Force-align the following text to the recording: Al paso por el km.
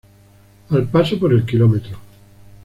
Al 0.71 0.87
paso 0.87 1.19
por 1.19 1.31
el 1.31 1.45
km. 1.45 1.79